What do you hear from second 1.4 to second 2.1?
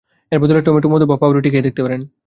খেয়ে দেখতে পারেন।